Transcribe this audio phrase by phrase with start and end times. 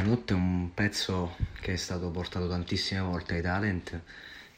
[0.00, 4.00] La notte è un pezzo che è stato portato tantissime volte ai talent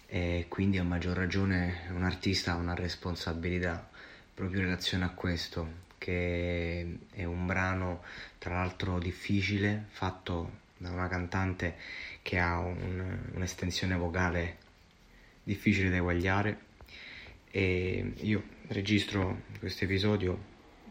[0.07, 3.91] e quindi a maggior ragione un artista ha una responsabilità
[4.33, 8.05] proprio in relazione a questo, che è un brano
[8.39, 11.75] tra l'altro difficile, fatto da una cantante
[12.23, 14.59] che ha un, un'estensione vocale
[15.43, 16.61] difficile da eguagliare.
[17.51, 20.39] E io registro questo episodio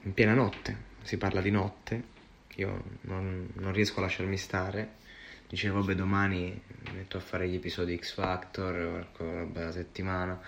[0.02, 2.20] in piena notte, si parla di notte
[2.56, 5.00] io non, non, riesco a lasciarmi stare.
[5.48, 6.62] Dicevo, vabbè, domani
[6.94, 10.42] metto a fare gli episodi X Factor, vabbè, la settimana,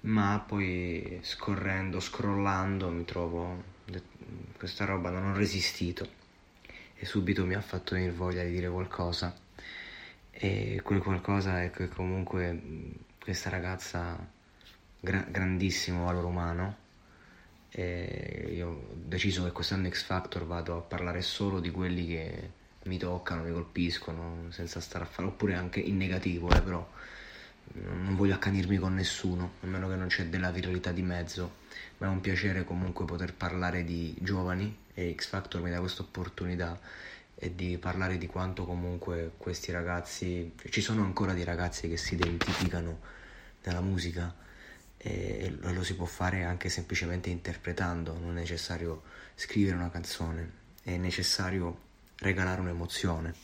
[0.00, 3.62] ma poi scorrendo, scrollando, mi trovo
[4.56, 6.22] questa roba, non ho resistito
[6.96, 9.36] e subito mi ha fatto venire voglia di dire qualcosa.
[10.30, 12.60] E quel qualcosa è che comunque
[13.20, 14.18] questa ragazza,
[15.00, 16.76] gra- grandissimo valore umano,
[17.76, 22.50] e io ho deciso che quest'anno X Factor vado a parlare solo di quelli che
[22.84, 26.88] mi toccano, mi colpiscono, senza stare a fare, oppure anche in negativo, eh, però
[27.72, 31.56] non voglio accanirmi con nessuno, a meno che non c'è della viralità di mezzo,
[31.98, 36.02] ma è un piacere comunque poter parlare di giovani e X Factor mi dà questa
[36.02, 36.78] opportunità
[37.34, 42.14] e di parlare di quanto comunque questi ragazzi, ci sono ancora dei ragazzi che si
[42.14, 43.00] identificano
[43.64, 44.32] nella musica
[44.96, 49.02] e lo si può fare anche semplicemente interpretando, non è necessario
[49.34, 50.50] scrivere una canzone,
[50.82, 51.78] è necessario
[52.18, 53.34] regalare un'emozione.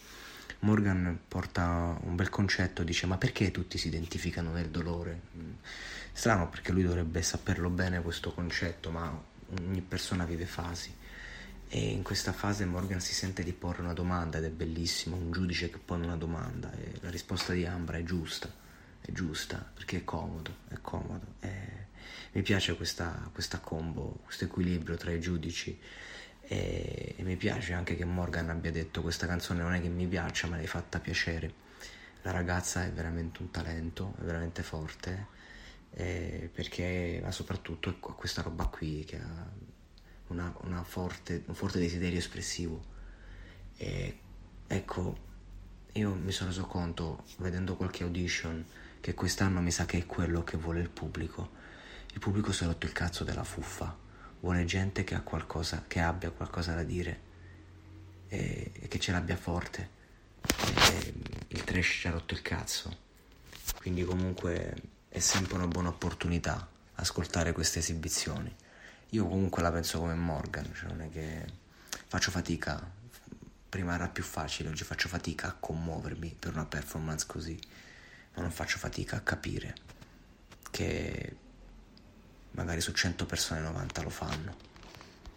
[0.61, 5.21] Morgan porta un bel concetto, dice ma perché tutti si identificano nel dolore?
[6.13, 9.23] Strano perché lui dovrebbe saperlo bene questo concetto, ma
[9.59, 10.95] ogni persona vive fasi
[11.73, 15.31] e in questa fase Morgan si sente di porre una domanda ed è bellissimo, un
[15.31, 18.60] giudice che pone una domanda e la risposta di Ambra è giusta
[19.13, 21.35] giusta perché è comodo, è comodo.
[21.39, 21.87] È...
[22.33, 25.79] Mi piace questa, questa combo, questo equilibrio tra i giudici
[26.43, 27.15] e...
[27.17, 30.47] e mi piace anche che Morgan abbia detto questa canzone non è che mi piaccia
[30.47, 31.69] ma l'hai fatta piacere.
[32.23, 35.39] La ragazza è veramente un talento, è veramente forte
[35.93, 39.49] eh, perché ma soprattutto questa roba qui che ha
[40.29, 42.83] una, una forte, un forte desiderio espressivo.
[43.77, 44.19] E,
[44.67, 45.29] ecco,
[45.93, 48.65] io mi sono reso conto vedendo qualche audition
[49.01, 51.59] che quest'anno mi sa che è quello che vuole il pubblico.
[52.13, 53.97] Il pubblico si è rotto il cazzo della fuffa,
[54.41, 57.21] vuole gente che, ha qualcosa, che abbia qualcosa da dire
[58.29, 59.99] e, e che ce l'abbia forte.
[60.43, 61.15] E
[61.49, 63.09] il trash ci ha rotto il cazzo.
[63.79, 64.75] Quindi comunque
[65.09, 68.55] è sempre una buona opportunità ascoltare queste esibizioni.
[69.11, 71.45] Io comunque la penso come Morgan, cioè non è che
[72.07, 72.89] faccio fatica,
[73.69, 77.59] prima era più facile, oggi faccio fatica a commuovermi per una performance così
[78.35, 79.75] ma non faccio fatica a capire
[80.71, 81.37] che
[82.53, 84.57] magari su 100 persone 90 lo fanno.